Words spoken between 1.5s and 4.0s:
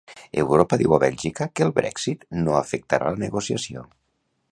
que el Brèxit no afectarà la negociació.